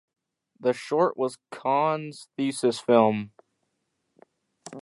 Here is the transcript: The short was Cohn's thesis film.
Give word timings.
The 0.59 0.73
short 0.73 1.15
was 1.15 1.37
Cohn's 1.51 2.27
thesis 2.35 2.79
film. 2.79 3.33